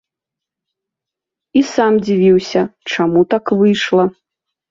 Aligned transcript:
І 1.59 1.63
сам 1.73 1.93
дзівіўся, 2.07 2.61
чаму 2.93 3.21
так 3.37 3.45
выйшла. 3.63 4.03